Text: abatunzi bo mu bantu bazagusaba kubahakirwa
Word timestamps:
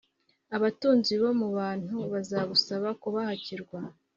abatunzi 0.55 1.13
bo 1.21 1.29
mu 1.39 1.47
bantu 1.57 1.95
bazagusaba 2.13 2.87
kubahakirwa 3.01 3.79